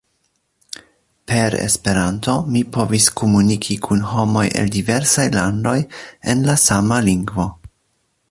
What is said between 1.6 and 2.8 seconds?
Esperanto mi